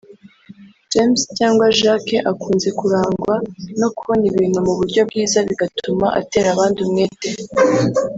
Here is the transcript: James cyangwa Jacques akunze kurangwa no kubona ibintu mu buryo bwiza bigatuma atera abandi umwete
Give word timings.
James 0.91 1.19
cyangwa 1.37 1.65
Jacques 1.79 2.23
akunze 2.31 2.69
kurangwa 2.79 3.33
no 3.79 3.89
kubona 3.95 4.23
ibintu 4.31 4.59
mu 4.65 4.73
buryo 4.79 5.01
bwiza 5.09 5.37
bigatuma 5.47 6.07
atera 6.19 6.47
abandi 6.51 6.77
umwete 6.85 7.29